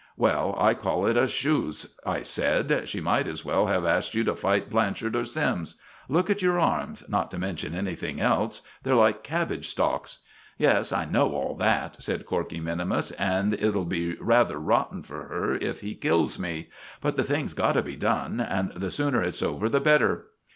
"Well, 0.17 0.55
I 0.57 0.73
call 0.73 1.05
it 1.05 1.15
a 1.15 1.27
chouse," 1.27 1.93
I 2.03 2.23
said. 2.23 2.89
"She 2.89 2.99
might 2.99 3.27
as 3.27 3.45
well 3.45 3.67
have 3.67 3.85
asked 3.85 4.15
you 4.15 4.23
to 4.23 4.35
fight 4.35 4.67
Blanchard 4.67 5.15
or 5.15 5.25
Sims. 5.25 5.75
Look 6.09 6.27
at 6.27 6.41
your 6.41 6.59
arms, 6.59 7.03
not 7.07 7.29
to 7.29 7.37
mention 7.37 7.75
anything 7.75 8.19
else; 8.19 8.63
they're 8.81 8.95
like 8.95 9.21
cabbage 9.23 9.67
stalks." 9.69 10.17
"Yes, 10.57 10.91
I 10.91 11.05
know 11.05 11.33
all 11.35 11.53
that," 11.57 12.01
said 12.01 12.25
Corkey 12.25 12.59
minimus, 12.59 13.11
"and 13.11 13.53
it'll 13.53 13.85
be 13.85 14.15
rather 14.15 14.57
rotten 14.59 15.03
for 15.03 15.25
her 15.25 15.53
if 15.53 15.81
he 15.81 15.93
kills 15.93 16.39
me. 16.39 16.69
But 16.99 17.15
the 17.15 17.23
thing's 17.23 17.53
got 17.53 17.73
to 17.73 17.83
be 17.83 17.95
done, 17.95 18.39
and 18.39 18.71
the 18.71 18.89
sooner 18.89 19.21
it's 19.21 19.43
over 19.43 19.69
the 19.69 19.79
better." 19.79 20.29